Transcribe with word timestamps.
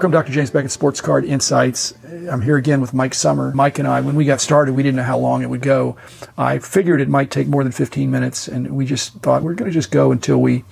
Welcome, 0.00 0.12
Dr. 0.12 0.32
James 0.32 0.50
Beckett, 0.50 0.70
Sports 0.70 1.02
Card 1.02 1.26
Insights. 1.26 1.92
I'm 2.30 2.40
here 2.40 2.56
again 2.56 2.80
with 2.80 2.94
Mike 2.94 3.12
Summer. 3.12 3.52
Mike 3.54 3.78
and 3.78 3.86
I, 3.86 4.00
when 4.00 4.16
we 4.16 4.24
got 4.24 4.40
started, 4.40 4.74
we 4.74 4.82
didn't 4.82 4.96
know 4.96 5.02
how 5.02 5.18
long 5.18 5.42
it 5.42 5.50
would 5.50 5.60
go. 5.60 5.98
I 6.38 6.58
figured 6.58 7.02
it 7.02 7.08
might 7.10 7.30
take 7.30 7.48
more 7.48 7.62
than 7.62 7.70
15 7.70 8.10
minutes, 8.10 8.48
and 8.48 8.70
we 8.70 8.86
just 8.86 9.12
thought 9.18 9.42
we're 9.42 9.52
going 9.52 9.70
to 9.70 9.74
just 9.74 9.90
go 9.90 10.10
until 10.10 10.38
we 10.38 10.64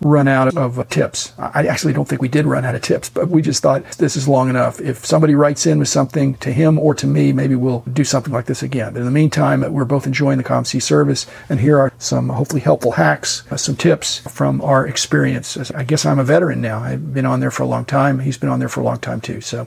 run 0.00 0.28
out 0.28 0.56
of 0.56 0.88
tips. 0.88 1.32
I 1.38 1.66
actually 1.66 1.92
don't 1.92 2.08
think 2.08 2.22
we 2.22 2.28
did 2.28 2.46
run 2.46 2.64
out 2.64 2.74
of 2.74 2.82
tips, 2.82 3.08
but 3.10 3.28
we 3.28 3.42
just 3.42 3.62
thought 3.62 3.84
this 3.92 4.16
is 4.16 4.26
long 4.26 4.48
enough. 4.48 4.80
If 4.80 5.04
somebody 5.04 5.34
writes 5.34 5.66
in 5.66 5.78
with 5.78 5.88
something 5.88 6.34
to 6.36 6.52
him 6.52 6.78
or 6.78 6.94
to 6.94 7.06
me, 7.06 7.32
maybe 7.32 7.54
we'll 7.54 7.80
do 7.92 8.04
something 8.04 8.32
like 8.32 8.46
this 8.46 8.62
again. 8.62 8.92
But 8.94 9.00
in 9.00 9.04
the 9.04 9.10
meantime, 9.10 9.60
we're 9.72 9.84
both 9.84 10.06
enjoying 10.06 10.38
the 10.38 10.44
COMC 10.44 10.80
service, 10.82 11.26
and 11.48 11.60
here 11.60 11.78
are 11.78 11.92
some 11.98 12.30
hopefully 12.30 12.60
helpful 12.60 12.92
hacks, 12.92 13.44
uh, 13.50 13.56
some 13.56 13.76
tips 13.76 14.18
from 14.18 14.60
our 14.62 14.86
experience. 14.86 15.56
I 15.72 15.84
guess 15.84 16.06
I'm 16.06 16.18
a 16.18 16.24
veteran 16.24 16.60
now. 16.60 16.78
I've 16.78 17.12
been 17.12 17.26
on 17.26 17.40
there 17.40 17.50
for 17.50 17.62
a 17.62 17.66
long 17.66 17.84
time. 17.84 18.20
He's 18.20 18.38
been 18.38 18.48
on 18.48 18.58
there 18.58 18.68
for 18.68 18.80
a 18.80 18.84
long 18.84 18.98
time 18.98 19.20
too. 19.20 19.40
So 19.40 19.66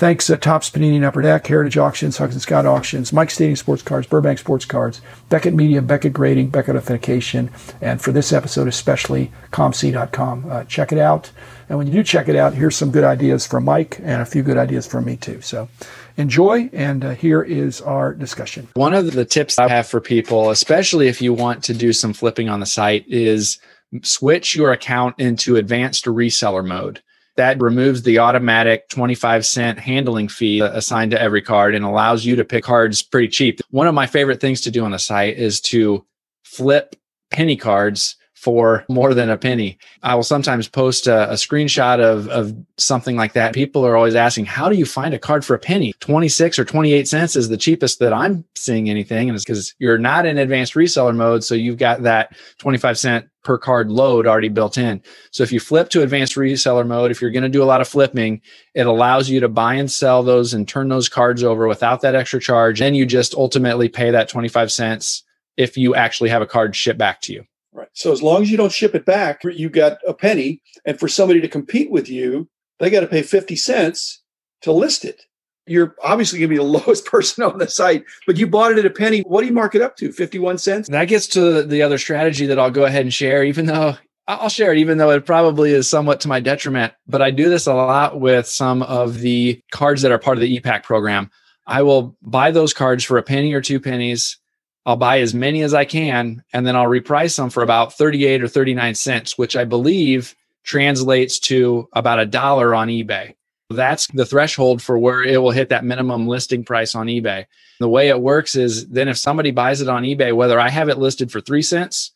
Thanks, 0.00 0.30
uh, 0.30 0.38
Topps 0.38 0.70
Panini 0.70 0.96
and 0.96 1.04
Upper 1.04 1.20
Deck, 1.20 1.46
Heritage 1.46 1.76
Auctions, 1.76 2.16
Huggins 2.16 2.36
and 2.36 2.40
Scott 2.42 2.64
Auctions, 2.64 3.12
Mike 3.12 3.30
Stadium 3.30 3.54
Sports 3.54 3.82
Cards, 3.82 4.06
Burbank 4.06 4.38
Sports 4.38 4.64
Cards, 4.64 5.02
Beckett 5.28 5.52
Media, 5.52 5.82
Beckett 5.82 6.14
Grading, 6.14 6.48
Beckett 6.48 6.74
Authentication, 6.74 7.50
and 7.82 8.00
for 8.00 8.10
this 8.10 8.32
episode 8.32 8.66
especially, 8.66 9.30
COMC.com. 9.52 10.50
Uh, 10.50 10.64
check 10.64 10.90
it 10.90 10.96
out. 10.96 11.30
And 11.68 11.76
when 11.76 11.86
you 11.86 11.92
do 11.92 12.02
check 12.02 12.28
it 12.28 12.36
out, 12.36 12.54
here's 12.54 12.76
some 12.76 12.90
good 12.90 13.04
ideas 13.04 13.46
from 13.46 13.66
Mike 13.66 13.98
and 14.02 14.22
a 14.22 14.24
few 14.24 14.42
good 14.42 14.56
ideas 14.56 14.86
from 14.86 15.04
me 15.04 15.18
too. 15.18 15.42
So 15.42 15.68
enjoy, 16.16 16.70
and 16.72 17.04
uh, 17.04 17.10
here 17.10 17.42
is 17.42 17.82
our 17.82 18.14
discussion. 18.14 18.68
One 18.72 18.94
of 18.94 19.12
the 19.12 19.26
tips 19.26 19.58
I 19.58 19.68
have 19.68 19.86
for 19.86 20.00
people, 20.00 20.48
especially 20.48 21.08
if 21.08 21.20
you 21.20 21.34
want 21.34 21.62
to 21.64 21.74
do 21.74 21.92
some 21.92 22.14
flipping 22.14 22.48
on 22.48 22.60
the 22.60 22.64
site, 22.64 23.04
is 23.06 23.58
switch 24.00 24.56
your 24.56 24.72
account 24.72 25.16
into 25.18 25.56
advanced 25.56 26.06
reseller 26.06 26.66
mode 26.66 27.02
that 27.40 27.58
removes 27.58 28.02
the 28.02 28.18
automatic 28.18 28.86
25 28.90 29.46
cent 29.46 29.78
handling 29.78 30.28
fee 30.28 30.60
assigned 30.60 31.10
to 31.10 31.20
every 31.20 31.40
card 31.40 31.74
and 31.74 31.86
allows 31.86 32.22
you 32.22 32.36
to 32.36 32.44
pick 32.44 32.64
cards 32.64 33.02
pretty 33.02 33.28
cheap. 33.28 33.60
One 33.70 33.86
of 33.86 33.94
my 33.94 34.06
favorite 34.06 34.42
things 34.42 34.60
to 34.60 34.70
do 34.70 34.84
on 34.84 34.90
the 34.90 34.98
site 34.98 35.38
is 35.38 35.58
to 35.62 36.04
flip 36.44 36.96
penny 37.30 37.56
cards 37.56 38.16
for 38.40 38.86
more 38.88 39.12
than 39.12 39.28
a 39.28 39.36
penny. 39.36 39.76
I 40.02 40.14
will 40.14 40.22
sometimes 40.22 40.66
post 40.66 41.06
a, 41.06 41.30
a, 41.30 41.34
screenshot 41.34 42.00
of, 42.00 42.26
of 42.28 42.56
something 42.78 43.14
like 43.14 43.34
that. 43.34 43.52
People 43.52 43.84
are 43.84 43.98
always 43.98 44.14
asking, 44.14 44.46
how 44.46 44.70
do 44.70 44.76
you 44.76 44.86
find 44.86 45.12
a 45.12 45.18
card 45.18 45.44
for 45.44 45.54
a 45.54 45.58
penny? 45.58 45.92
26 46.00 46.58
or 46.58 46.64
28 46.64 47.06
cents 47.06 47.36
is 47.36 47.50
the 47.50 47.58
cheapest 47.58 47.98
that 47.98 48.14
I'm 48.14 48.46
seeing 48.56 48.88
anything. 48.88 49.28
And 49.28 49.36
it's 49.36 49.44
because 49.44 49.74
you're 49.78 49.98
not 49.98 50.24
in 50.24 50.38
advanced 50.38 50.72
reseller 50.72 51.14
mode. 51.14 51.44
So 51.44 51.54
you've 51.54 51.76
got 51.76 52.04
that 52.04 52.34
25 52.56 52.98
cent 52.98 53.28
per 53.44 53.58
card 53.58 53.90
load 53.90 54.26
already 54.26 54.48
built 54.48 54.78
in. 54.78 55.02
So 55.32 55.42
if 55.42 55.52
you 55.52 55.60
flip 55.60 55.90
to 55.90 56.02
advanced 56.02 56.36
reseller 56.36 56.86
mode, 56.86 57.10
if 57.10 57.20
you're 57.20 57.30
going 57.30 57.42
to 57.42 57.50
do 57.50 57.62
a 57.62 57.64
lot 57.64 57.82
of 57.82 57.88
flipping, 57.88 58.40
it 58.74 58.86
allows 58.86 59.28
you 59.28 59.40
to 59.40 59.50
buy 59.50 59.74
and 59.74 59.90
sell 59.90 60.22
those 60.22 60.54
and 60.54 60.66
turn 60.66 60.88
those 60.88 61.10
cards 61.10 61.44
over 61.44 61.68
without 61.68 62.00
that 62.00 62.14
extra 62.14 62.40
charge. 62.40 62.78
Then 62.78 62.94
you 62.94 63.04
just 63.04 63.34
ultimately 63.34 63.90
pay 63.90 64.10
that 64.12 64.30
25 64.30 64.72
cents 64.72 65.24
if 65.58 65.76
you 65.76 65.94
actually 65.94 66.30
have 66.30 66.40
a 66.40 66.46
card 66.46 66.74
shipped 66.74 66.98
back 66.98 67.20
to 67.20 67.34
you. 67.34 67.44
Right. 67.72 67.88
So 67.92 68.12
as 68.12 68.22
long 68.22 68.42
as 68.42 68.50
you 68.50 68.56
don't 68.56 68.72
ship 68.72 68.94
it 68.94 69.04
back, 69.04 69.42
you 69.44 69.68
got 69.68 69.98
a 70.06 70.12
penny. 70.12 70.60
And 70.84 70.98
for 70.98 71.08
somebody 71.08 71.40
to 71.40 71.48
compete 71.48 71.90
with 71.90 72.08
you, 72.08 72.48
they 72.78 72.90
got 72.90 73.00
to 73.00 73.06
pay 73.06 73.22
50 73.22 73.54
cents 73.56 74.22
to 74.62 74.72
list 74.72 75.04
it. 75.04 75.22
You're 75.66 75.94
obviously 76.02 76.40
going 76.40 76.50
to 76.50 76.54
be 76.54 76.58
the 76.58 76.62
lowest 76.86 77.06
person 77.06 77.44
on 77.44 77.58
the 77.58 77.68
site, 77.68 78.04
but 78.26 78.36
you 78.36 78.46
bought 78.46 78.72
it 78.72 78.78
at 78.78 78.86
a 78.86 78.90
penny. 78.90 79.20
What 79.20 79.42
do 79.42 79.46
you 79.46 79.52
mark 79.52 79.74
it 79.74 79.82
up 79.82 79.96
to? 79.96 80.10
51 80.10 80.58
cents? 80.58 80.88
That 80.88 81.04
gets 81.06 81.28
to 81.28 81.62
the 81.62 81.82
other 81.82 81.98
strategy 81.98 82.46
that 82.46 82.58
I'll 82.58 82.70
go 82.70 82.84
ahead 82.84 83.02
and 83.02 83.14
share, 83.14 83.44
even 83.44 83.66
though 83.66 83.96
I'll 84.26 84.48
share 84.48 84.72
it, 84.72 84.78
even 84.78 84.98
though 84.98 85.10
it 85.10 85.26
probably 85.26 85.72
is 85.72 85.88
somewhat 85.88 86.20
to 86.20 86.28
my 86.28 86.40
detriment. 86.40 86.92
But 87.06 87.22
I 87.22 87.30
do 87.30 87.48
this 87.48 87.66
a 87.66 87.74
lot 87.74 88.20
with 88.20 88.46
some 88.46 88.82
of 88.82 89.18
the 89.20 89.60
cards 89.70 90.02
that 90.02 90.12
are 90.12 90.18
part 90.18 90.38
of 90.38 90.42
the 90.42 90.60
ePack 90.60 90.82
program. 90.82 91.30
I 91.66 91.82
will 91.82 92.16
buy 92.22 92.50
those 92.50 92.72
cards 92.72 93.04
for 93.04 93.18
a 93.18 93.22
penny 93.22 93.52
or 93.52 93.60
two 93.60 93.78
pennies 93.78 94.38
I'll 94.86 94.96
buy 94.96 95.20
as 95.20 95.34
many 95.34 95.62
as 95.62 95.74
I 95.74 95.84
can 95.84 96.42
and 96.52 96.66
then 96.66 96.76
I'll 96.76 96.86
reprice 96.86 97.36
them 97.36 97.50
for 97.50 97.62
about 97.62 97.94
38 97.94 98.42
or 98.42 98.48
39 98.48 98.94
cents, 98.94 99.36
which 99.36 99.56
I 99.56 99.64
believe 99.64 100.34
translates 100.64 101.38
to 101.40 101.88
about 101.92 102.18
a 102.18 102.26
dollar 102.26 102.74
on 102.74 102.88
eBay. 102.88 103.34
That's 103.70 104.08
the 104.08 104.26
threshold 104.26 104.82
for 104.82 104.98
where 104.98 105.22
it 105.22 105.40
will 105.40 105.52
hit 105.52 105.68
that 105.68 105.84
minimum 105.84 106.26
listing 106.26 106.64
price 106.64 106.94
on 106.94 107.06
eBay. 107.06 107.46
The 107.78 107.88
way 107.88 108.08
it 108.08 108.20
works 108.20 108.56
is 108.56 108.88
then 108.88 109.08
if 109.08 109.16
somebody 109.16 109.52
buys 109.52 109.80
it 109.80 109.88
on 109.88 110.02
eBay, 110.02 110.34
whether 110.34 110.58
I 110.58 110.68
have 110.70 110.88
it 110.88 110.98
listed 110.98 111.30
for 111.30 111.40
three 111.40 111.62
cents 111.62 112.10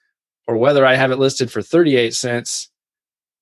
or 0.48 0.56
whether 0.56 0.84
I 0.84 0.96
have 0.96 1.12
it 1.12 1.18
listed 1.18 1.52
for 1.52 1.62
38 1.62 2.14
cents, 2.14 2.70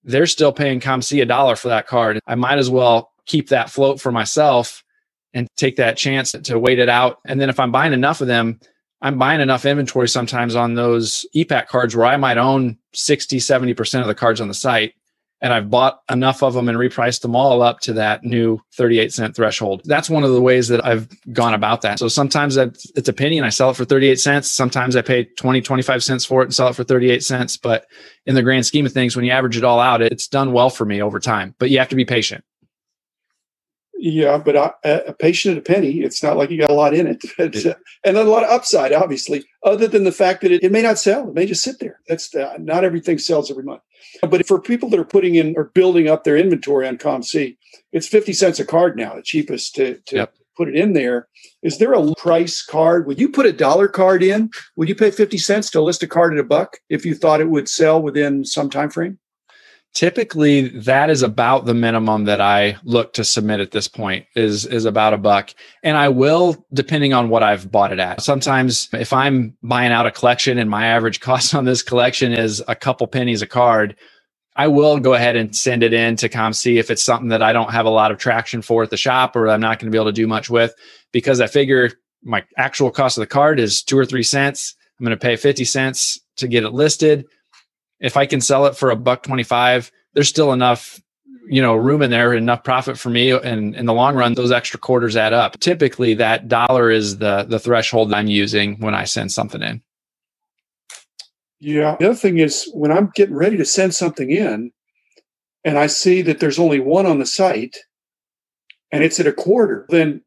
they're 0.05 0.27
still 0.27 0.53
paying 0.53 0.81
COMC 0.81 1.23
a 1.23 1.27
dollar 1.27 1.57
for 1.57 1.69
that 1.69 1.87
card. 1.87 2.21
I 2.27 2.35
might 2.35 2.59
as 2.59 2.69
well 2.69 3.13
keep 3.25 3.49
that 3.49 3.71
float 3.71 4.01
for 4.01 4.13
myself 4.13 4.85
and 5.33 5.49
take 5.57 5.77
that 5.77 5.97
chance 5.97 6.33
to 6.33 6.59
wait 6.59 6.79
it 6.79 6.89
out. 6.89 7.21
And 7.25 7.41
then 7.41 7.49
if 7.49 7.59
I'm 7.59 7.73
buying 7.73 7.93
enough 7.93 8.21
of 8.21 8.27
them, 8.27 8.61
I'm 9.03 9.19
buying 9.19 9.41
enough 9.41 9.67
inventory 9.67 10.09
sometimes 10.09 10.55
on 10.55 10.75
those 10.75 11.27
ePack 11.35 11.67
cards 11.67 11.95
where 11.97 12.07
I 12.07 12.17
might 12.17 12.39
own 12.39 12.79
60, 12.95 13.39
70% 13.39 14.01
of 14.01 14.07
the 14.07 14.15
cards 14.15 14.41
on 14.41 14.49
the 14.49 14.55
site. 14.55 14.95
And 15.41 15.53
I've 15.53 15.71
bought 15.71 16.03
enough 16.09 16.45
of 16.45 16.55
them 16.55 16.69
and 16.69 16.79
repriced 16.79 17.23
them 17.23 17.35
all 17.35 17.63
up 17.63 17.81
to 17.81 17.95
that 17.95 18.23
new 18.23 18.61
38 18.75 19.13
cent 19.13 19.35
threshold. 19.35 19.83
That's 19.85 20.09
one 20.09 20.23
of 20.23 20.31
the 20.31 20.41
ways 20.41 20.69
that 20.69 20.87
I've 20.87 21.09
gone 21.33 21.53
about 21.53 21.81
that. 21.81 21.99
So 21.99 22.07
sometimes 22.07 22.57
it's 22.57 23.09
a 23.09 23.13
penny 23.13 23.39
and 23.39 23.45
I 23.45 23.49
sell 23.49 23.71
it 23.71 23.75
for 23.75 23.85
38 23.85 24.21
cents. 24.21 24.49
Sometimes 24.49 24.95
I 24.95 25.03
pay 25.03 25.25
20, 25.25 25.61
25 25.61 26.05
cents 26.05 26.25
for 26.25 26.43
it 26.43 26.45
and 26.45 26.55
sell 26.55 26.69
it 26.69 26.77
for 26.77 26.85
38 26.85 27.25
cents. 27.25 27.57
But 27.57 27.87
in 28.25 28.37
the 28.37 28.43
grand 28.45 28.67
scheme 28.67 28.87
of 28.87 28.93
things, 28.93 29.17
when 29.17 29.25
you 29.25 29.33
average 29.33 29.57
it 29.57 29.65
all 29.65 29.81
out, 29.81 30.01
it's 30.01 30.29
done 30.29 30.53
well 30.53 30.71
for 30.71 30.85
me 30.85 31.03
over 31.03 31.19
time. 31.19 31.57
But 31.59 31.71
you 31.71 31.81
have 31.81 31.89
to 31.89 31.97
be 31.97 32.05
patient. 32.05 32.45
Yeah, 34.05 34.37
but 34.37 34.57
a, 34.57 35.11
a 35.11 35.13
patient 35.13 35.53
at 35.53 35.59
a 35.59 35.63
penny, 35.63 36.01
it's 36.01 36.25
not 36.25 36.37
like 36.37 36.51
you 36.51 36.59
got 36.59 36.71
a 36.71 36.75
lot 36.75 36.93
in 36.93 37.07
it. 37.07 37.23
Uh, 37.39 37.75
and 38.05 38.17
a 38.17 38.25
lot 38.25 38.43
of 38.43 38.51
upside, 38.51 38.93
obviously, 38.93 39.45
other 39.65 39.87
than 39.87 40.03
the 40.03 40.11
fact 40.11 40.41
that 40.41 40.51
it, 40.51 40.65
it 40.65 40.73
may 40.73 40.83
not 40.83 40.99
sell. 40.99 41.29
It 41.29 41.35
may 41.35 41.47
just 41.47 41.63
sit 41.63 41.79
there. 41.79 42.01
That's 42.09 42.35
uh, 42.35 42.57
not 42.59 42.83
everything 42.83 43.19
sells 43.19 43.51
every 43.51 43.63
month. 43.63 43.83
But 44.29 44.47
for 44.47 44.61
people 44.61 44.91
that 44.91 44.99
are 44.99 45.05
putting 45.05 45.37
in 45.37 45.55
or 45.57 45.71
building 45.75 46.09
up 46.09 46.25
their 46.25 46.37
inventory 46.37 46.89
on 46.89 46.99
COMC, 46.99 47.57
it's 47.93 48.09
50 48.09 48.33
cents 48.33 48.59
a 48.59 48.65
card 48.65 48.97
now, 48.97 49.15
the 49.15 49.23
cheapest 49.23 49.77
to, 49.77 49.99
to 50.07 50.17
yep. 50.17 50.35
put 50.57 50.69
it 50.69 50.75
in 50.75 50.95
there. 50.95 51.29
Is 51.63 51.79
there 51.79 51.93
a 51.93 52.15
price 52.17 52.61
card? 52.61 53.07
Would 53.07 53.21
you 53.21 53.29
put 53.29 53.47
a 53.47 53.53
dollar 53.53 53.87
card 53.87 54.23
in? 54.25 54.51
Would 54.75 54.89
you 54.89 54.97
pay 54.97 55.13
50 55.13 55.39
cents 55.39 55.71
to 55.71 55.81
list 55.81 56.03
a 56.03 56.09
card 56.09 56.33
at 56.33 56.41
a 56.41 56.45
buck 56.45 56.79
if 56.89 57.07
you 57.07 57.15
thought 57.15 57.41
it 57.41 57.51
would 57.51 57.69
sell 57.69 58.03
within 58.03 58.45
some 58.45 58.69
time 58.69 58.91
frame? 58.91 59.19
Typically 59.95 60.69
that 60.69 61.11
is 61.11 61.23
about 61.23 61.67
the 61.67 61.75
minimum 61.75 62.25
that 62.25 62.41
I 62.41 62.77
look 62.83 63.13
to 63.15 63.25
submit 63.25 63.61
at 63.61 63.73
this 63.73 63.89
point 63.89 64.25
is 64.35 64.65
is 64.65 64.87
about 64.87 65.13
a 65.13 65.19
buck. 65.19 65.55
And 65.83 65.99
I 65.99 66.09
will 66.09 66.65
depending 66.73 67.13
on 67.13 67.29
what 67.29 67.43
I've 67.43 67.71
bought 67.71 67.93
it 67.93 67.99
at. 67.99 68.23
Sometimes 68.23 68.89
if 68.95 69.13
I'm 69.13 69.55
buying 69.63 69.93
out 69.93 70.07
a 70.07 70.11
collection 70.11 70.57
and 70.57 70.71
my 70.71 70.87
average 70.87 71.21
cost 71.29 71.55
on 71.55 71.67
this 71.67 71.83
collection 71.83 72.33
is 72.33 72.63
a 72.69 72.75
couple 72.75 73.07
pennies 73.07 73.43
a 73.43 73.47
card, 73.47 73.97
I 74.57 74.69
will 74.69 74.99
go 74.99 75.13
ahead 75.13 75.37
and 75.37 75.55
send 75.55 75.83
it 75.83 75.93
in 75.93 76.17
to 76.17 76.29
COMC 76.29 76.79
if 76.79 76.91
it's 76.91 77.03
something 77.03 77.29
that 77.29 77.43
I 77.43 77.53
don't 77.53 77.73
have 77.73 77.87
a 77.87 77.91
lot 77.91 78.13
of 78.13 78.19
traction 78.19 78.63
for 78.63 78.83
at 78.83 78.91
the 78.91 78.97
shop 78.97 79.37
or 79.37 79.49
I'm 79.49 79.61
not 79.61 79.79
going 79.79 79.91
to 79.91 79.95
be 79.95 79.99
able 79.99 80.11
to 80.11 80.13
do 80.13 80.27
much 80.27 80.49
with 80.49 80.75
because 81.13 81.41
I 81.41 81.47
figure 81.47 81.91
my 82.23 82.45
actual 82.57 82.91
cost 82.91 83.19
of 83.19 83.23
the 83.23 83.27
card 83.27 83.61
is 83.61 83.83
2 83.83 83.99
or 83.99 84.07
3 84.07 84.23
cents. 84.23 84.75
I'm 84.99 85.05
going 85.05 85.19
to 85.19 85.23
pay 85.23 85.37
50 85.37 85.65
cents 85.65 86.19
to 86.37 86.49
get 86.49 86.65
it 86.65 86.73
listed 86.73 87.27
if 88.03 88.17
I 88.17 88.27
can 88.27 88.41
sell 88.41 88.67
it 88.67 88.77
for 88.77 88.91
a 88.91 88.97
buck 88.97 89.23
25, 89.23 89.91
there's 90.13 90.29
still 90.29 90.53
enough, 90.53 91.01
you 91.49 91.63
know, 91.63 91.75
room 91.75 92.03
in 92.03 92.11
there, 92.11 92.35
enough 92.35 92.65
profit 92.65 92.99
for 92.99 93.09
me. 93.09 93.31
And 93.31 93.75
in 93.77 93.87
the 93.87 93.95
long 93.95 94.17
run, 94.17 94.35
those 94.35 94.51
extra 94.51 94.79
quarters 94.79 95.17
add 95.17 95.33
up. 95.33 95.59
Typically 95.61 96.13
that 96.15 96.49
dollar 96.49 96.91
is 96.91 97.19
the, 97.19 97.45
the 97.45 97.61
threshold 97.61 98.13
I'm 98.13 98.27
using 98.27 98.79
when 98.81 98.95
I 98.95 99.05
send 99.05 99.31
something 99.31 99.63
in. 99.63 99.83
Yeah. 101.61 101.97
The 101.99 102.07
other 102.07 102.17
thing 102.17 102.39
is 102.39 102.69
when 102.75 102.91
I'm 102.91 103.13
getting 103.15 103.37
ready 103.37 103.57
to 103.57 103.65
send 103.65 103.95
something 103.95 104.31
in 104.31 104.73
and 105.65 105.79
I 105.79 105.87
see 105.87 106.21
that 106.23 106.41
there's 106.41 106.59
only 106.59 106.81
one 106.81 107.07
on 107.07 107.21
the 107.21 107.27
site 107.27 107.79
and 108.91 109.05
it's 109.05 109.21
at 109.21 109.29
a 109.29 109.33
quarter, 109.33 109.87
then 109.91 110.23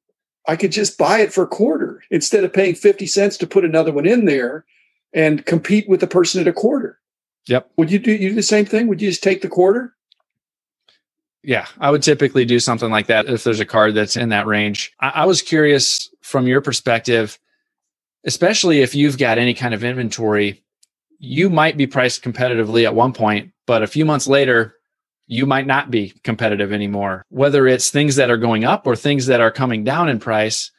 I 0.48 0.56
could 0.56 0.72
just 0.72 0.98
buy 0.98 1.20
it 1.20 1.34
for 1.34 1.44
a 1.44 1.48
quarter 1.48 2.04
instead 2.10 2.46
of 2.46 2.54
paying 2.54 2.74
50 2.74 3.06
cents 3.06 3.36
to 3.38 3.48
put 3.48 3.66
another 3.66 3.92
one 3.92 4.06
in 4.06 4.24
there 4.24 4.64
and 5.14 5.46
compete 5.46 5.90
with 5.90 6.00
the 6.00 6.08
person 6.08 6.40
at 6.40 6.48
a 6.48 6.54
quarter. 6.54 7.00
Yep. 7.48 7.72
Would 7.78 7.92
you 7.92 8.00
do 8.00 8.12
you 8.12 8.30
do 8.30 8.36
the 8.36 8.44
same 8.44 8.66
thing? 8.66 8.88
Would 8.88 9.02
you 9.02 9.10
just 9.10 9.24
take 9.24 9.42
the 9.42 9.50
quarter? 9.50 9.96
Yeah, 11.44 11.68
I 11.80 11.92
would 11.92 12.02
typically 12.02 12.44
do 12.44 12.60
something 12.60 12.90
like 12.90 13.06
that 13.08 13.28
if 13.28 13.44
there's 13.44 13.60
a 13.60 13.66
card 13.66 13.94
that's 13.94 14.18
in 14.18 14.30
that 14.30 14.48
range. 14.48 14.94
I, 15.00 15.10
I 15.10 15.26
was 15.26 15.44
curious 15.44 16.10
from 16.22 16.48
your 16.48 16.60
perspective, 16.60 17.38
especially 18.26 18.82
if 18.82 18.96
you've 18.96 19.20
got 19.20 19.38
any 19.38 19.54
kind 19.54 19.76
of 19.76 19.84
inventory, 19.84 20.64
you 21.20 21.52
might 21.52 21.78
be 21.78 21.86
priced 21.86 22.24
competitively 22.24 22.84
at 22.84 22.96
one 22.96 23.14
point, 23.14 23.52
but 23.68 23.84
a 23.84 23.88
few 23.88 24.06
months 24.06 24.26
later, 24.26 24.76
you 25.28 25.46
might 25.46 25.68
not 25.68 25.92
be 25.92 26.14
competitive 26.24 26.74
anymore. 26.74 27.24
Whether 27.30 27.68
it's 27.68 27.92
things 27.92 28.16
that 28.16 28.32
are 28.32 28.38
going 28.38 28.64
up 28.64 28.88
or 28.88 28.96
things 28.96 29.28
that 29.28 29.42
are 29.42 29.52
coming 29.52 29.84
down 29.84 30.10
in 30.10 30.20
price, 30.20 30.72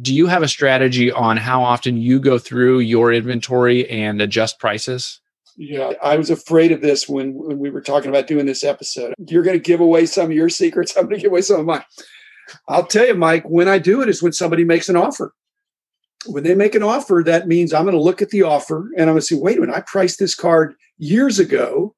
do 0.00 0.14
you 0.14 0.28
have 0.28 0.42
a 0.42 0.48
strategy 0.48 1.10
on 1.10 1.36
how 1.36 1.62
often 1.62 1.96
you 1.96 2.20
go 2.20 2.38
through 2.38 2.80
your 2.80 3.12
inventory 3.12 3.88
and 3.90 4.20
adjust 4.22 4.58
prices? 4.60 5.19
Yeah, 5.62 5.92
I 6.02 6.16
was 6.16 6.30
afraid 6.30 6.72
of 6.72 6.80
this 6.80 7.06
when, 7.06 7.34
when 7.34 7.58
we 7.58 7.68
were 7.68 7.82
talking 7.82 8.08
about 8.08 8.26
doing 8.26 8.46
this 8.46 8.64
episode. 8.64 9.12
You're 9.18 9.42
going 9.42 9.58
to 9.58 9.62
give 9.62 9.80
away 9.80 10.06
some 10.06 10.24
of 10.24 10.32
your 10.32 10.48
secrets. 10.48 10.96
I'm 10.96 11.04
going 11.04 11.16
to 11.16 11.20
give 11.20 11.32
away 11.32 11.42
some 11.42 11.60
of 11.60 11.66
mine. 11.66 11.84
I'll 12.66 12.86
tell 12.86 13.06
you, 13.06 13.14
Mike, 13.14 13.44
when 13.44 13.68
I 13.68 13.78
do 13.78 14.00
it 14.00 14.08
is 14.08 14.22
when 14.22 14.32
somebody 14.32 14.64
makes 14.64 14.88
an 14.88 14.96
offer. 14.96 15.34
When 16.24 16.44
they 16.44 16.54
make 16.54 16.74
an 16.74 16.82
offer, 16.82 17.22
that 17.26 17.46
means 17.46 17.74
I'm 17.74 17.84
going 17.84 17.94
to 17.94 18.00
look 18.00 18.22
at 18.22 18.30
the 18.30 18.42
offer 18.42 18.88
and 18.96 19.02
I'm 19.02 19.08
going 19.08 19.18
to 19.18 19.22
say, 19.22 19.36
wait 19.36 19.58
a 19.58 19.60
minute, 19.60 19.76
I 19.76 19.82
priced 19.82 20.18
this 20.18 20.34
card 20.34 20.74
years 20.96 21.38
ago 21.38 21.94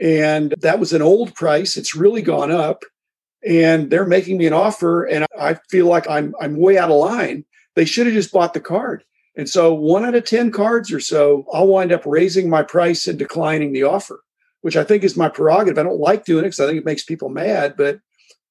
and 0.00 0.54
that 0.60 0.78
was 0.78 0.92
an 0.92 1.02
old 1.02 1.34
price. 1.34 1.76
It's 1.76 1.96
really 1.96 2.22
gone 2.22 2.52
up 2.52 2.84
and 3.44 3.90
they're 3.90 4.06
making 4.06 4.38
me 4.38 4.46
an 4.46 4.52
offer 4.52 5.04
and 5.04 5.26
I 5.36 5.58
feel 5.70 5.86
like 5.86 6.08
I'm 6.08 6.34
I'm 6.40 6.56
way 6.56 6.78
out 6.78 6.90
of 6.90 6.96
line. 6.98 7.44
They 7.74 7.84
should 7.84 8.06
have 8.06 8.14
just 8.14 8.32
bought 8.32 8.54
the 8.54 8.60
card. 8.60 9.02
And 9.40 9.48
so 9.48 9.72
one 9.72 10.04
out 10.04 10.14
of 10.14 10.26
10 10.26 10.50
cards 10.50 10.92
or 10.92 11.00
so, 11.00 11.46
I'll 11.50 11.66
wind 11.66 11.92
up 11.92 12.04
raising 12.04 12.50
my 12.50 12.62
price 12.62 13.06
and 13.06 13.18
declining 13.18 13.72
the 13.72 13.84
offer, 13.84 14.20
which 14.60 14.76
I 14.76 14.84
think 14.84 15.02
is 15.02 15.16
my 15.16 15.30
prerogative. 15.30 15.78
I 15.78 15.82
don't 15.82 15.98
like 15.98 16.26
doing 16.26 16.44
it 16.44 16.48
because 16.48 16.60
I 16.60 16.66
think 16.66 16.76
it 16.76 16.84
makes 16.84 17.04
people 17.04 17.30
mad, 17.30 17.74
but 17.74 18.00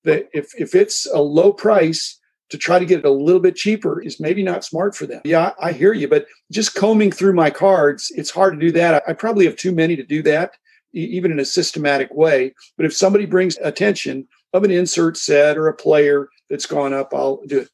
if 0.03 0.51
if 0.57 0.73
it's 0.73 1.05
a 1.13 1.19
low 1.19 1.53
price 1.53 2.19
to 2.49 2.57
try 2.57 2.79
to 2.79 2.85
get 2.85 2.97
it 2.97 3.05
a 3.05 3.11
little 3.11 3.39
bit 3.39 3.55
cheaper 3.55 4.01
is 4.01 4.19
maybe 4.19 4.41
not 4.41 4.65
smart 4.65 4.95
for 4.95 5.05
them. 5.05 5.21
Yeah, 5.25 5.51
I 5.61 5.73
hear 5.73 5.93
you, 5.93 6.07
but 6.07 6.25
just 6.51 6.73
combing 6.73 7.11
through 7.11 7.33
my 7.33 7.51
cards, 7.51 8.11
it's 8.15 8.31
hard 8.31 8.55
to 8.55 8.59
do 8.59 8.71
that. 8.71 9.03
I 9.07 9.13
probably 9.13 9.45
have 9.45 9.57
too 9.57 9.71
many 9.71 9.95
to 9.95 10.03
do 10.03 10.23
that, 10.23 10.53
even 10.91 11.31
in 11.31 11.39
a 11.39 11.45
systematic 11.45 12.11
way. 12.15 12.55
But 12.77 12.87
if 12.87 12.95
somebody 12.95 13.27
brings 13.27 13.57
attention 13.57 14.27
of 14.53 14.63
an 14.63 14.71
insert 14.71 15.17
set 15.17 15.55
or 15.55 15.67
a 15.67 15.75
player 15.75 16.29
that's 16.49 16.65
gone 16.65 16.95
up, 16.95 17.13
I'll 17.13 17.41
do 17.45 17.59
it. 17.59 17.69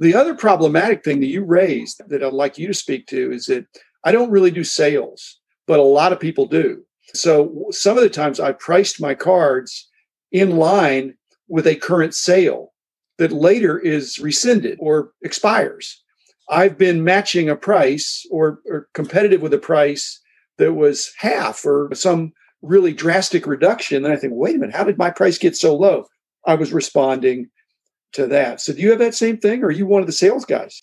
The 0.00 0.14
other 0.14 0.34
problematic 0.34 1.04
thing 1.04 1.20
that 1.20 1.26
you 1.26 1.44
raised 1.44 2.00
that 2.08 2.24
I'd 2.24 2.32
like 2.32 2.56
you 2.56 2.66
to 2.66 2.74
speak 2.74 3.06
to 3.08 3.30
is 3.32 3.46
that 3.46 3.66
I 4.02 4.12
don't 4.12 4.30
really 4.30 4.50
do 4.50 4.64
sales, 4.64 5.38
but 5.66 5.78
a 5.78 5.82
lot 5.82 6.12
of 6.12 6.18
people 6.18 6.46
do. 6.46 6.82
So 7.14 7.66
some 7.70 7.98
of 7.98 8.02
the 8.02 8.08
times 8.08 8.40
I 8.40 8.52
priced 8.52 9.00
my 9.00 9.14
cards 9.14 9.88
in 10.32 10.56
line 10.56 11.14
with 11.48 11.66
a 11.66 11.76
current 11.76 12.14
sale 12.14 12.72
that 13.18 13.30
later 13.30 13.78
is 13.78 14.18
rescinded 14.18 14.78
or 14.80 15.12
expires. 15.22 16.02
I've 16.48 16.78
been 16.78 17.04
matching 17.04 17.50
a 17.50 17.56
price 17.56 18.24
or, 18.30 18.60
or 18.66 18.88
competitive 18.94 19.42
with 19.42 19.52
a 19.52 19.58
price 19.58 20.18
that 20.56 20.72
was 20.72 21.12
half 21.18 21.64
or 21.66 21.90
some 21.94 22.32
really 22.62 22.94
drastic 22.94 23.46
reduction. 23.46 24.04
And 24.04 24.14
I 24.14 24.16
think, 24.16 24.32
wait 24.34 24.56
a 24.56 24.58
minute, 24.58 24.74
how 24.74 24.84
did 24.84 24.96
my 24.96 25.10
price 25.10 25.36
get 25.36 25.56
so 25.56 25.76
low? 25.76 26.06
I 26.46 26.54
was 26.54 26.72
responding 26.72 27.50
to 28.12 28.26
that. 28.28 28.60
So 28.60 28.72
do 28.72 28.80
you 28.80 28.90
have 28.90 28.98
that 28.98 29.14
same 29.14 29.38
thing 29.38 29.62
or 29.62 29.66
are 29.66 29.70
you 29.70 29.86
one 29.86 30.00
of 30.00 30.06
the 30.06 30.12
sales 30.12 30.44
guys? 30.44 30.82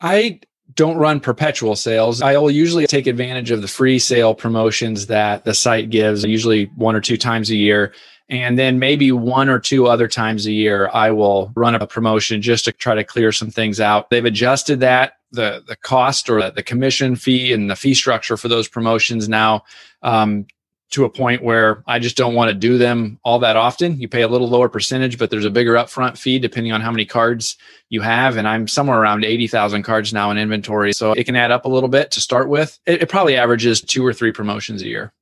I 0.00 0.40
don't 0.74 0.96
run 0.96 1.20
perpetual 1.20 1.76
sales. 1.76 2.22
I 2.22 2.36
will 2.38 2.50
usually 2.50 2.86
take 2.86 3.06
advantage 3.06 3.50
of 3.50 3.62
the 3.62 3.68
free 3.68 3.98
sale 3.98 4.34
promotions 4.34 5.06
that 5.06 5.44
the 5.44 5.54
site 5.54 5.90
gives, 5.90 6.24
usually 6.24 6.66
one 6.76 6.94
or 6.94 7.00
two 7.00 7.16
times 7.16 7.50
a 7.50 7.56
year. 7.56 7.92
And 8.28 8.56
then 8.56 8.78
maybe 8.78 9.10
one 9.10 9.48
or 9.48 9.58
two 9.58 9.88
other 9.88 10.06
times 10.06 10.46
a 10.46 10.52
year, 10.52 10.88
I 10.92 11.10
will 11.10 11.52
run 11.56 11.74
a 11.74 11.86
promotion 11.86 12.40
just 12.40 12.64
to 12.66 12.72
try 12.72 12.94
to 12.94 13.02
clear 13.02 13.32
some 13.32 13.50
things 13.50 13.80
out. 13.80 14.08
They've 14.10 14.24
adjusted 14.24 14.80
that 14.80 15.14
the 15.32 15.62
the 15.66 15.76
cost 15.76 16.28
or 16.28 16.50
the 16.50 16.62
commission 16.62 17.16
fee 17.16 17.52
and 17.52 17.70
the 17.70 17.76
fee 17.76 17.94
structure 17.94 18.36
for 18.36 18.48
those 18.48 18.68
promotions 18.68 19.28
now 19.28 19.64
um, 20.02 20.46
to 20.90 21.04
a 21.04 21.10
point 21.10 21.42
where 21.42 21.82
I 21.86 21.98
just 21.98 22.16
don't 22.16 22.34
want 22.34 22.50
to 22.50 22.54
do 22.54 22.78
them 22.78 23.18
all 23.24 23.38
that 23.40 23.56
often. 23.56 24.00
You 24.00 24.08
pay 24.08 24.22
a 24.22 24.28
little 24.28 24.48
lower 24.48 24.68
percentage, 24.68 25.18
but 25.18 25.30
there's 25.30 25.44
a 25.44 25.50
bigger 25.50 25.74
upfront 25.74 26.18
fee 26.18 26.38
depending 26.38 26.72
on 26.72 26.80
how 26.80 26.90
many 26.90 27.04
cards 27.04 27.56
you 27.88 28.00
have. 28.00 28.36
And 28.36 28.48
I'm 28.48 28.66
somewhere 28.66 29.00
around 29.00 29.24
80,000 29.24 29.82
cards 29.82 30.12
now 30.12 30.30
in 30.30 30.38
inventory. 30.38 30.92
So 30.92 31.12
it 31.12 31.24
can 31.24 31.36
add 31.36 31.50
up 31.50 31.64
a 31.64 31.68
little 31.68 31.88
bit 31.88 32.10
to 32.12 32.20
start 32.20 32.48
with. 32.48 32.78
It, 32.86 33.02
it 33.02 33.08
probably 33.08 33.36
averages 33.36 33.80
two 33.80 34.04
or 34.04 34.12
three 34.12 34.32
promotions 34.32 34.82
a 34.82 34.86
year 34.86 35.12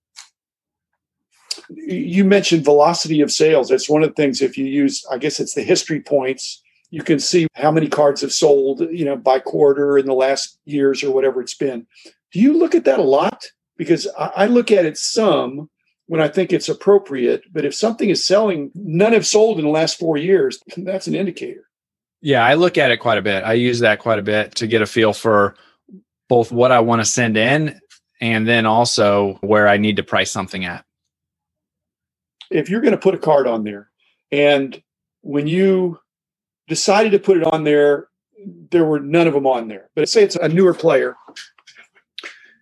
you 1.70 2.25
mentioned 2.25 2.65
velocity 2.65 3.20
of 3.20 3.31
sales. 3.31 3.69
That's 3.69 3.88
one 3.88 4.03
of 4.03 4.11
the 4.11 4.15
things 4.15 4.41
if 4.41 4.56
you 4.56 4.65
use, 4.65 5.05
I 5.11 5.19
guess 5.19 5.41
it's 5.41 5.55
the 5.55 5.62
history 5.62 6.00
points, 6.00 6.62
you 6.91 7.03
can 7.03 7.19
see 7.19 7.47
how 7.55 7.70
many 7.70 7.88
cards 7.88 8.23
have 8.23 8.32
sold, 8.32 8.81
you 8.81 9.05
know, 9.05 9.17
by 9.17 9.38
quarter 9.38 9.99
in 9.99 10.06
the 10.06 10.15
last 10.15 10.59
years 10.65 11.03
or 11.03 11.12
whatever 11.12 11.41
it's 11.41 11.55
been. 11.55 11.87
Do 12.32 12.41
you 12.41 12.56
look 12.56 12.75
at 12.75 12.85
that 12.85 12.99
a 12.99 13.03
lot? 13.03 13.44
Because 13.79 14.07
I, 14.19 14.47
look 14.47 14.71
at 14.71 14.85
it 14.85 14.99
some 14.99 15.71
when 16.07 16.21
I 16.21 16.29
think 16.29 16.53
it's 16.53 16.69
appropriate, 16.69 17.45
but 17.53 17.65
if 17.65 17.75
something 17.75 18.11
is 18.11 18.27
selling, 18.27 18.71
none 18.75 19.13
have 19.13 19.27
sold 19.27 19.59
in 19.59 19.65
the 19.65 19.71
last 19.71 19.99
four 19.99 20.17
years, 20.17 20.61
that's 20.77 21.07
an 21.07 21.15
indicator. 21.15 21.65
Yeah, 22.21 22.45
I 22.45 22.55
look 22.55 22.77
at 22.77 22.91
it 22.91 22.97
quite 22.99 23.19
a 23.19 23.23
bit. 23.23 23.45
I 23.45 23.53
use 23.53 23.79
that 23.79 24.01
quite 24.01 24.19
a 24.19 24.23
bit 24.23 24.57
to 24.57 24.67
get 24.67 24.83
a 24.83 24.87
feel 24.87 25.13
for 25.13 25.55
both 26.29 26.51
what 26.51 26.73
I 26.73 26.81
want 26.81 27.01
to 27.01 27.05
send 27.05 27.37
in 27.37 27.81
and 28.21 28.47
then 28.47 28.67
also 28.67 29.39
where 29.41 29.69
I 29.69 29.77
need 29.77 29.97
to 29.97 30.03
price 30.03 30.31
something 30.31 30.65
at 30.65 30.85
if 32.51 32.69
you're 32.69 32.81
going 32.81 32.93
to 32.93 32.99
put 32.99 33.15
a 33.15 33.19
card 33.19 33.47
on 33.47 33.65
there 33.65 33.91
and 34.31 34.83
when 35.23 35.47
you 35.47 35.99
decided 36.69 37.13
to 37.13 37.19
put 37.19 37.37
it 37.37 37.45
on 37.45 37.65
there, 37.65 38.09
there 38.71 38.85
were 38.85 39.01
none 39.01 39.27
of 39.27 39.35
them 39.35 39.47
on 39.47 39.69
there. 39.69 39.91
But 39.95 40.09
say 40.09 40.23
it's 40.23 40.37
a 40.37 40.49
newer 40.49 40.75
player 40.75 41.17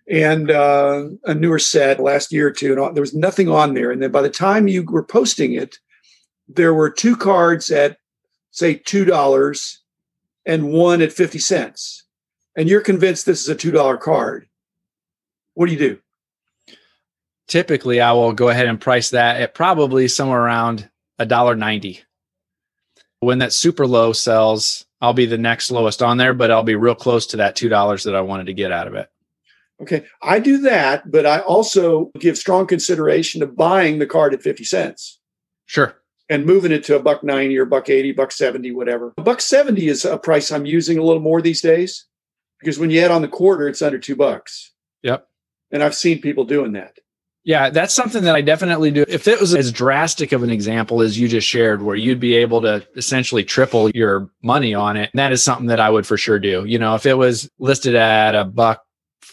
and 0.09 0.51
uh, 0.51 1.05
a 1.25 1.33
newer 1.33 1.59
set 1.59 1.99
last 1.99 2.31
year 2.31 2.47
or 2.47 2.51
two, 2.51 2.73
and 2.73 2.95
there 2.95 3.01
was 3.01 3.13
nothing 3.13 3.49
on 3.49 3.73
there. 3.73 3.91
And 3.91 4.01
then 4.01 4.11
by 4.11 4.21
the 4.21 4.29
time 4.29 4.67
you 4.67 4.83
were 4.83 5.03
posting 5.03 5.53
it, 5.53 5.77
there 6.47 6.73
were 6.73 6.89
two 6.89 7.15
cards 7.15 7.71
at 7.71 7.97
say 8.51 8.75
two 8.75 9.05
dollars 9.05 9.81
and 10.45 10.71
one 10.71 11.01
at 11.01 11.11
fifty 11.11 11.39
cents, 11.39 12.03
and 12.55 12.69
you're 12.69 12.81
convinced 12.81 13.25
this 13.25 13.41
is 13.41 13.49
a 13.49 13.55
two 13.55 13.71
dollar 13.71 13.97
card. 13.97 14.47
What 15.53 15.65
do 15.65 15.73
you 15.73 15.79
do? 15.79 15.99
typically 17.47 18.01
I 18.01 18.11
will 18.11 18.33
go 18.33 18.49
ahead 18.49 18.67
and 18.67 18.79
price 18.79 19.09
that 19.11 19.41
at 19.41 19.53
probably 19.53 20.07
somewhere 20.07 20.41
around 20.41 20.89
a 21.17 21.25
dollar 21.25 21.55
ninety. 21.55 22.01
When 23.19 23.39
that 23.39 23.53
super 23.53 23.87
low 23.87 24.13
sells, 24.13 24.85
I'll 25.01 25.13
be 25.13 25.25
the 25.25 25.39
next 25.39 25.71
lowest 25.71 26.03
on 26.03 26.17
there, 26.17 26.33
but 26.33 26.51
I'll 26.51 26.63
be 26.63 26.75
real 26.75 26.95
close 26.95 27.25
to 27.27 27.37
that 27.37 27.55
two 27.55 27.69
dollars 27.69 28.03
that 28.03 28.15
I 28.15 28.21
wanted 28.21 28.47
to 28.47 28.53
get 28.53 28.71
out 28.71 28.87
of 28.87 28.93
it. 28.93 29.09
Okay, 29.81 30.05
I 30.23 30.39
do 30.39 30.57
that, 30.59 31.11
but 31.11 31.25
I 31.25 31.39
also 31.39 32.11
give 32.19 32.37
strong 32.37 32.65
consideration 32.65 33.41
to 33.41 33.47
buying 33.47 33.99
the 33.99 34.07
card 34.07 34.33
at 34.33 34.41
fifty 34.41 34.63
cents. 34.63 35.19
Sure. 35.65 35.95
And 36.29 36.45
moving 36.45 36.71
it 36.71 36.83
to 36.85 36.95
a 36.95 36.99
buck 36.99 37.23
ninety 37.23 37.57
or 37.57 37.65
buck 37.65 37.89
eighty, 37.89 38.11
buck 38.11 38.31
seventy, 38.31 38.71
whatever. 38.71 39.13
A 39.17 39.21
buck 39.21 39.39
seventy 39.39 39.87
is 39.87 40.03
a 40.03 40.17
price 40.17 40.51
I'm 40.51 40.65
using 40.65 40.97
a 40.97 41.03
little 41.03 41.21
more 41.21 41.41
these 41.41 41.61
days 41.61 42.05
because 42.59 42.79
when 42.79 42.89
you 42.89 43.01
add 43.01 43.11
on 43.11 43.21
the 43.21 43.27
quarter, 43.27 43.67
it's 43.67 43.81
under 43.81 43.99
two 43.99 44.15
bucks. 44.15 44.73
Yep. 45.03 45.27
And 45.71 45.83
I've 45.83 45.95
seen 45.95 46.21
people 46.21 46.43
doing 46.43 46.71
that. 46.73 46.97
Yeah, 47.43 47.69
that's 47.69 47.93
something 47.93 48.23
that 48.25 48.35
I 48.35 48.41
definitely 48.41 48.91
do. 48.91 49.05
If 49.07 49.25
it 49.25 49.39
was 49.39 49.55
as 49.55 49.71
drastic 49.71 50.33
of 50.33 50.43
an 50.43 50.49
example 50.49 51.01
as 51.01 51.17
you 51.17 51.29
just 51.29 51.47
shared, 51.47 51.81
where 51.81 51.95
you'd 51.95 52.19
be 52.19 52.35
able 52.35 52.61
to 52.63 52.85
essentially 52.97 53.45
triple 53.45 53.89
your 53.91 54.29
money 54.43 54.73
on 54.73 54.97
it, 54.97 55.11
that 55.13 55.31
is 55.31 55.41
something 55.41 55.67
that 55.67 55.79
I 55.79 55.89
would 55.89 56.05
for 56.05 56.17
sure 56.17 56.39
do. 56.39 56.65
You 56.65 56.77
know, 56.77 56.95
if 56.95 57.05
it 57.05 57.13
was 57.13 57.49
listed 57.57 57.95
at 57.95 58.35
a 58.35 58.43
buck 58.43 58.83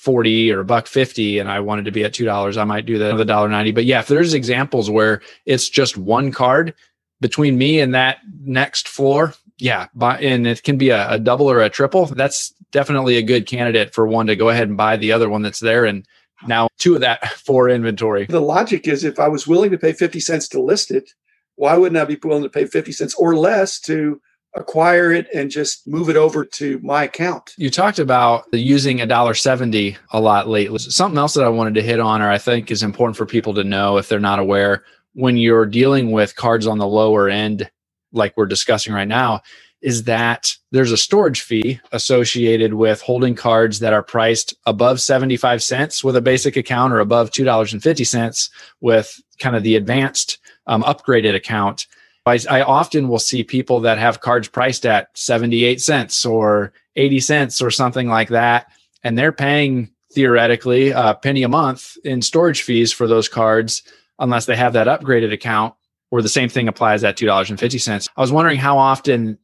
40 0.04 0.52
or 0.52 0.60
a 0.60 0.64
buck 0.64 0.86
50 0.86 1.38
and 1.38 1.50
I 1.50 1.60
wanted 1.60 1.86
to 1.86 1.90
be 1.90 2.04
at 2.04 2.12
$2, 2.12 2.56
I 2.56 2.64
might 2.64 2.84
do 2.84 3.02
a 3.02 3.24
dollar 3.24 3.48
90. 3.48 3.72
But 3.72 3.86
yeah, 3.86 4.00
if 4.00 4.08
there's 4.08 4.34
examples 4.34 4.90
where 4.90 5.22
it's 5.46 5.68
just 5.68 5.96
one 5.96 6.30
card 6.30 6.74
between 7.20 7.56
me 7.56 7.80
and 7.80 7.94
that 7.94 8.18
next 8.42 8.86
floor, 8.86 9.32
yeah, 9.58 9.86
buy, 9.94 10.18
and 10.18 10.46
it 10.46 10.62
can 10.62 10.76
be 10.76 10.90
a, 10.90 11.10
a 11.12 11.18
double 11.18 11.50
or 11.50 11.60
a 11.60 11.70
triple, 11.70 12.06
that's 12.06 12.50
definitely 12.70 13.16
a 13.16 13.22
good 13.22 13.46
candidate 13.46 13.94
for 13.94 14.06
one 14.06 14.26
to 14.26 14.36
go 14.36 14.50
ahead 14.50 14.68
and 14.68 14.76
buy 14.76 14.96
the 14.96 15.10
other 15.12 15.30
one 15.30 15.40
that's 15.40 15.60
there 15.60 15.86
and 15.86 16.06
now 16.46 16.68
two 16.78 16.94
of 16.94 17.00
that 17.00 17.26
for 17.46 17.70
inventory. 17.70 18.26
The 18.26 18.40
logic 18.40 18.86
is 18.86 19.04
if 19.04 19.18
I 19.18 19.28
was 19.28 19.46
willing 19.46 19.70
to 19.70 19.78
pay 19.78 19.92
50 19.92 20.20
cents 20.20 20.48
to 20.48 20.60
list 20.60 20.90
it, 20.90 21.12
why 21.56 21.78
wouldn't 21.78 22.00
I 22.00 22.04
be 22.04 22.18
willing 22.22 22.42
to 22.42 22.50
pay 22.50 22.66
50 22.66 22.92
cents 22.92 23.14
or 23.14 23.36
less 23.36 23.80
to 23.80 24.20
acquire 24.56 25.12
it 25.12 25.26
and 25.34 25.50
just 25.50 25.86
move 25.86 26.08
it 26.08 26.16
over 26.16 26.44
to 26.44 26.78
my 26.80 27.04
account? 27.04 27.54
You 27.56 27.70
talked 27.70 27.98
about 27.98 28.44
using 28.52 29.00
a 29.00 29.06
dollar 29.06 29.34
70 29.34 29.96
a 30.12 30.20
lot 30.20 30.48
lately. 30.48 30.78
Something 30.78 31.18
else 31.18 31.34
that 31.34 31.44
I 31.44 31.48
wanted 31.48 31.74
to 31.74 31.82
hit 31.82 32.00
on 32.00 32.22
or 32.22 32.30
I 32.30 32.38
think 32.38 32.70
is 32.70 32.82
important 32.82 33.16
for 33.16 33.26
people 33.26 33.54
to 33.54 33.64
know 33.64 33.98
if 33.98 34.08
they're 34.08 34.20
not 34.20 34.38
aware 34.38 34.84
when 35.14 35.36
you're 35.36 35.66
dealing 35.66 36.10
with 36.10 36.36
cards 36.36 36.66
on 36.66 36.78
the 36.78 36.86
lower 36.86 37.28
end 37.28 37.70
like 38.12 38.36
we're 38.36 38.46
discussing 38.46 38.92
right 38.92 39.08
now 39.08 39.42
is 39.84 40.04
that 40.04 40.56
there's 40.70 40.92
a 40.92 40.96
storage 40.96 41.42
fee 41.42 41.78
associated 41.92 42.72
with 42.72 43.02
holding 43.02 43.34
cards 43.34 43.80
that 43.80 43.92
are 43.92 44.02
priced 44.02 44.54
above 44.64 44.98
75 44.98 45.62
cents 45.62 46.02
with 46.02 46.16
a 46.16 46.22
basic 46.22 46.56
account 46.56 46.92
or 46.92 47.00
above 47.00 47.30
$2.50 47.30 48.50
with 48.80 49.20
kind 49.38 49.54
of 49.54 49.62
the 49.62 49.76
advanced 49.76 50.38
um, 50.66 50.82
upgraded 50.84 51.34
account. 51.34 51.86
I, 52.26 52.38
I, 52.48 52.62
often 52.62 53.08
will 53.08 53.18
see 53.18 53.44
people 53.44 53.80
that 53.80 53.98
have 53.98 54.20
cards 54.20 54.48
priced 54.48 54.86
at 54.86 55.08
78 55.16 55.80
cents 55.80 56.24
or 56.24 56.72
80 56.96 57.20
cents 57.20 57.62
or 57.62 57.70
something 57.70 58.08
like 58.08 58.30
that. 58.30 58.72
And 59.02 59.18
they're 59.18 59.32
paying 59.32 59.90
theoretically 60.12 60.90
a 60.90 61.14
penny 61.14 61.42
a 61.42 61.48
month 61.48 61.96
in 62.04 62.22
storage 62.22 62.62
fees 62.62 62.92
for 62.92 63.06
those 63.06 63.28
cards 63.28 63.82
unless 64.18 64.46
they 64.46 64.56
have 64.56 64.72
that 64.72 64.86
upgraded 64.86 65.32
account 65.32 65.74
or 66.10 66.22
the 66.22 66.28
same 66.28 66.48
thing 66.48 66.68
applies 66.68 67.04
at 67.04 67.16
$2.50. 67.16 68.08
I 68.16 68.20
was 68.20 68.32
wondering 68.32 68.58
how 68.58 68.78
often 68.78 69.38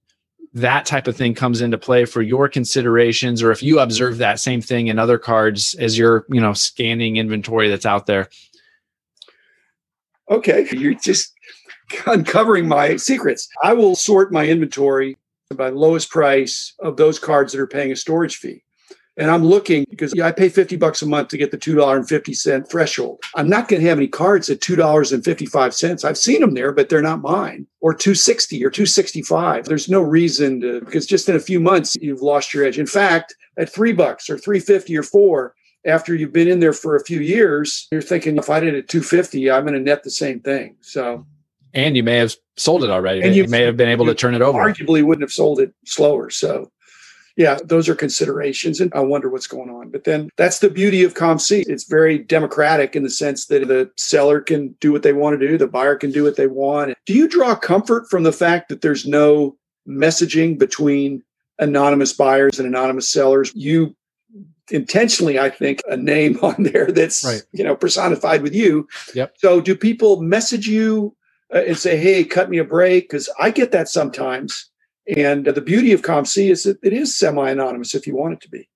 that 0.52 0.86
type 0.86 1.06
of 1.06 1.16
thing 1.16 1.34
comes 1.34 1.60
into 1.60 1.78
play 1.78 2.04
for 2.04 2.22
your 2.22 2.48
considerations 2.48 3.42
or 3.42 3.52
if 3.52 3.62
you 3.62 3.78
observe 3.78 4.18
that 4.18 4.40
same 4.40 4.60
thing 4.60 4.88
in 4.88 4.98
other 4.98 5.18
cards 5.18 5.74
as 5.74 5.96
you're 5.96 6.24
you 6.28 6.40
know 6.40 6.52
scanning 6.52 7.16
inventory 7.18 7.68
that's 7.68 7.86
out 7.86 8.06
there 8.06 8.28
okay 10.28 10.66
you're 10.72 10.94
just 10.94 11.32
uncovering 12.06 12.66
my 12.66 12.96
secrets 12.96 13.48
i 13.62 13.72
will 13.72 13.94
sort 13.94 14.32
my 14.32 14.46
inventory 14.46 15.16
by 15.56 15.68
lowest 15.68 16.10
price 16.10 16.74
of 16.78 16.96
those 16.96 17.18
cards 17.18 17.52
that 17.52 17.60
are 17.60 17.66
paying 17.66 17.90
a 17.90 17.96
storage 17.96 18.36
fee 18.36 18.62
and 19.20 19.30
I'm 19.30 19.44
looking 19.44 19.84
because 19.90 20.18
I 20.18 20.32
pay 20.32 20.48
50 20.48 20.76
bucks 20.76 21.02
a 21.02 21.06
month 21.06 21.28
to 21.28 21.36
get 21.36 21.50
the 21.50 21.58
$2.50 21.58 22.70
threshold. 22.70 23.20
I'm 23.34 23.50
not 23.50 23.68
going 23.68 23.82
to 23.82 23.88
have 23.88 23.98
any 23.98 24.08
cards 24.08 24.48
at 24.48 24.60
$2.55. 24.60 26.04
I've 26.04 26.18
seen 26.18 26.40
them 26.40 26.54
there, 26.54 26.72
but 26.72 26.88
they're 26.88 27.02
not 27.02 27.20
mine. 27.20 27.66
Or 27.80 27.92
260 27.92 28.64
or 28.64 28.70
265. 28.70 29.66
There's 29.66 29.90
no 29.90 30.00
reason 30.00 30.62
to 30.62 30.80
because 30.80 31.06
just 31.06 31.28
in 31.28 31.36
a 31.36 31.40
few 31.40 31.60
months 31.60 31.96
you've 31.96 32.22
lost 32.22 32.54
your 32.54 32.64
edge. 32.64 32.78
In 32.78 32.86
fact, 32.86 33.34
at 33.58 33.70
3 33.70 33.92
bucks 33.92 34.30
or 34.30 34.38
350 34.38 34.96
or 34.96 35.02
4 35.02 35.54
after 35.86 36.14
you've 36.14 36.32
been 36.32 36.48
in 36.48 36.60
there 36.60 36.72
for 36.72 36.96
a 36.96 37.04
few 37.04 37.20
years, 37.20 37.88
you're 37.90 38.00
thinking 38.00 38.38
if 38.38 38.48
I 38.48 38.60
did 38.60 38.74
it 38.74 38.84
at 38.84 38.88
250, 38.88 39.50
I'm 39.50 39.64
going 39.64 39.74
to 39.74 39.80
net 39.80 40.02
the 40.02 40.10
same 40.10 40.40
thing. 40.40 40.76
So 40.80 41.26
and 41.74 41.96
you 41.96 42.02
may 42.02 42.16
have 42.16 42.34
sold 42.56 42.84
it 42.84 42.90
already. 42.90 43.22
And 43.22 43.34
you 43.34 43.46
may 43.46 43.62
have 43.62 43.76
been 43.76 43.88
able 43.88 44.06
to 44.06 44.14
turn 44.14 44.34
it 44.34 44.42
over. 44.42 44.58
Arguably 44.58 45.02
wouldn't 45.02 45.22
have 45.22 45.32
sold 45.32 45.60
it 45.60 45.72
slower. 45.84 46.30
So 46.30 46.70
yeah, 47.36 47.58
those 47.64 47.88
are 47.88 47.94
considerations. 47.94 48.80
And 48.80 48.92
I 48.94 49.00
wonder 49.00 49.30
what's 49.30 49.46
going 49.46 49.70
on. 49.70 49.90
But 49.90 50.04
then 50.04 50.28
that's 50.36 50.58
the 50.58 50.70
beauty 50.70 51.04
of 51.04 51.14
COMC. 51.14 51.64
It's 51.68 51.84
very 51.84 52.18
democratic 52.18 52.94
in 52.94 53.02
the 53.02 53.10
sense 53.10 53.46
that 53.46 53.66
the 53.66 53.90
seller 53.96 54.40
can 54.40 54.76
do 54.80 54.92
what 54.92 55.02
they 55.02 55.12
want 55.12 55.40
to 55.40 55.48
do, 55.48 55.56
the 55.56 55.66
buyer 55.66 55.96
can 55.96 56.10
do 56.12 56.24
what 56.24 56.36
they 56.36 56.46
want. 56.46 56.94
Do 57.06 57.14
you 57.14 57.28
draw 57.28 57.54
comfort 57.54 58.10
from 58.10 58.24
the 58.24 58.32
fact 58.32 58.68
that 58.68 58.82
there's 58.82 59.06
no 59.06 59.56
messaging 59.88 60.58
between 60.58 61.22
anonymous 61.58 62.12
buyers 62.12 62.58
and 62.58 62.68
anonymous 62.68 63.10
sellers? 63.10 63.52
You 63.54 63.96
intentionally, 64.70 65.38
I 65.38 65.50
think, 65.50 65.82
a 65.88 65.96
name 65.96 66.38
on 66.42 66.62
there 66.62 66.90
that's 66.90 67.24
right. 67.24 67.42
you 67.52 67.64
know 67.64 67.76
personified 67.76 68.42
with 68.42 68.54
you. 68.54 68.88
Yep. 69.14 69.36
So 69.38 69.60
do 69.60 69.74
people 69.74 70.20
message 70.20 70.66
you 70.66 71.16
Uh, 71.52 71.62
and 71.66 71.78
say, 71.78 71.96
"Hey, 71.96 72.24
cut 72.24 72.48
me 72.48 72.58
a 72.58 72.64
break"? 72.64 73.08
Because 73.08 73.28
I 73.38 73.50
get 73.50 73.72
that 73.72 73.88
sometimes 73.88 74.70
and 75.16 75.48
uh, 75.48 75.52
the 75.52 75.60
beauty 75.60 75.92
of 75.92 76.02
COMC 76.02 76.50
is 76.50 76.64
that 76.64 76.78
it 76.82 76.92
is 76.92 77.16
semi 77.16 77.50
anonymous 77.50 77.94
if 77.94 78.06
you 78.06 78.16
want 78.16 78.34
it 78.34 78.40
to 78.42 78.48
be. 78.48 78.68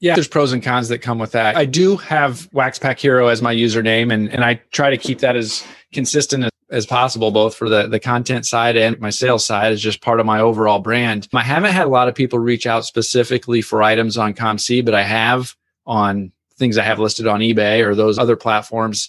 Yeah, 0.00 0.14
there's 0.14 0.28
pros 0.28 0.52
and 0.52 0.62
cons 0.62 0.88
that 0.90 0.98
come 0.98 1.18
with 1.18 1.32
that. 1.32 1.56
I 1.56 1.64
do 1.64 1.96
have 1.96 2.50
Waxpack 2.50 2.98
Hero 2.98 3.28
as 3.28 3.40
my 3.40 3.54
username, 3.54 4.12
and, 4.12 4.28
and 4.28 4.44
I 4.44 4.60
try 4.70 4.90
to 4.90 4.98
keep 4.98 5.20
that 5.20 5.36
as 5.36 5.64
consistent 5.92 6.44
as, 6.44 6.50
as 6.68 6.84
possible, 6.84 7.30
both 7.30 7.54
for 7.54 7.70
the, 7.70 7.86
the 7.86 7.98
content 7.98 8.44
side 8.44 8.76
and 8.76 9.00
my 9.00 9.08
sales 9.08 9.46
side, 9.46 9.72
is 9.72 9.80
just 9.80 10.02
part 10.02 10.20
of 10.20 10.26
my 10.26 10.38
overall 10.38 10.80
brand. 10.80 11.28
I 11.32 11.42
haven't 11.42 11.72
had 11.72 11.86
a 11.86 11.90
lot 11.90 12.08
of 12.08 12.14
people 12.14 12.38
reach 12.38 12.66
out 12.66 12.84
specifically 12.84 13.62
for 13.62 13.82
items 13.82 14.18
on 14.18 14.34
COMC, 14.34 14.84
but 14.84 14.94
I 14.94 15.02
have 15.02 15.54
on 15.86 16.30
things 16.58 16.76
I 16.76 16.82
have 16.82 16.98
listed 16.98 17.26
on 17.26 17.40
eBay 17.40 17.82
or 17.82 17.94
those 17.94 18.18
other 18.18 18.36
platforms. 18.36 19.08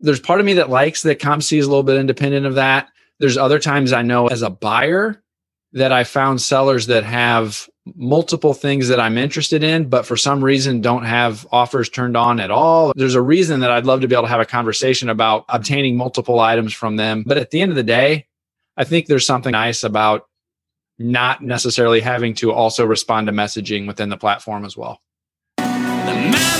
There's 0.00 0.20
part 0.20 0.40
of 0.40 0.46
me 0.46 0.54
that 0.54 0.70
likes 0.70 1.02
that 1.02 1.20
COMC 1.20 1.58
is 1.58 1.66
a 1.66 1.68
little 1.68 1.82
bit 1.82 1.98
independent 1.98 2.46
of 2.46 2.56
that. 2.56 2.88
There's 3.18 3.36
other 3.36 3.58
times 3.58 3.92
I 3.92 4.02
know 4.02 4.26
as 4.28 4.42
a 4.42 4.50
buyer, 4.50 5.22
that 5.76 5.92
I 5.92 6.04
found 6.04 6.40
sellers 6.40 6.86
that 6.86 7.04
have 7.04 7.68
multiple 7.94 8.54
things 8.54 8.88
that 8.88 8.98
I'm 8.98 9.18
interested 9.18 9.62
in, 9.62 9.90
but 9.90 10.06
for 10.06 10.16
some 10.16 10.42
reason 10.42 10.80
don't 10.80 11.04
have 11.04 11.46
offers 11.52 11.90
turned 11.90 12.16
on 12.16 12.40
at 12.40 12.50
all. 12.50 12.92
There's 12.96 13.14
a 13.14 13.20
reason 13.20 13.60
that 13.60 13.70
I'd 13.70 13.84
love 13.84 14.00
to 14.00 14.08
be 14.08 14.14
able 14.14 14.24
to 14.24 14.30
have 14.30 14.40
a 14.40 14.46
conversation 14.46 15.10
about 15.10 15.44
obtaining 15.50 15.96
multiple 15.96 16.40
items 16.40 16.72
from 16.72 16.96
them. 16.96 17.24
But 17.26 17.36
at 17.36 17.50
the 17.50 17.60
end 17.60 17.72
of 17.72 17.76
the 17.76 17.82
day, 17.82 18.26
I 18.78 18.84
think 18.84 19.06
there's 19.06 19.26
something 19.26 19.52
nice 19.52 19.84
about 19.84 20.26
not 20.98 21.42
necessarily 21.42 22.00
having 22.00 22.32
to 22.36 22.52
also 22.52 22.86
respond 22.86 23.26
to 23.26 23.32
messaging 23.34 23.86
within 23.86 24.08
the 24.08 24.16
platform 24.16 24.64
as 24.64 24.78
well. 24.78 25.02
The 25.58 26.55